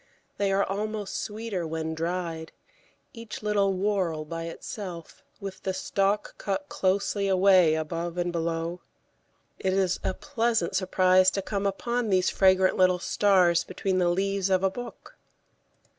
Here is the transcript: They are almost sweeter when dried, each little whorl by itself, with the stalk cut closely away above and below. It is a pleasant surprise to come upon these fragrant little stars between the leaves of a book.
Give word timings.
They 0.39 0.51
are 0.51 0.63
almost 0.63 1.15
sweeter 1.17 1.67
when 1.67 1.93
dried, 1.93 2.51
each 3.13 3.43
little 3.43 3.73
whorl 3.73 4.25
by 4.25 4.45
itself, 4.45 5.21
with 5.39 5.61
the 5.61 5.75
stalk 5.75 6.33
cut 6.39 6.67
closely 6.69 7.27
away 7.27 7.75
above 7.75 8.17
and 8.17 8.31
below. 8.31 8.81
It 9.59 9.73
is 9.73 9.99
a 10.03 10.15
pleasant 10.15 10.75
surprise 10.75 11.29
to 11.29 11.43
come 11.43 11.67
upon 11.67 12.09
these 12.09 12.31
fragrant 12.31 12.77
little 12.77 12.97
stars 12.97 13.63
between 13.63 13.99
the 13.99 14.09
leaves 14.09 14.49
of 14.49 14.63
a 14.63 14.71
book. 14.71 15.17